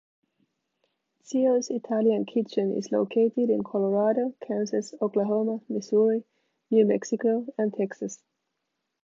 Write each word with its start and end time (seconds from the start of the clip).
Zio's 1.23 1.69
Italian 1.69 2.25
Kitchen 2.25 2.75
is 2.75 2.91
located 2.91 3.51
in 3.51 3.63
Colorado, 3.63 4.33
Kansas, 4.41 4.95
Oklahoma, 4.99 5.61
Missouri, 5.69 6.23
New 6.71 6.87
Mexico 6.87 7.45
and 7.55 7.71
Texas. 7.71 8.23